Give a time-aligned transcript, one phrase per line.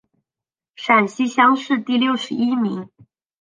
[0.75, 2.89] 陕西乡试第六十一名。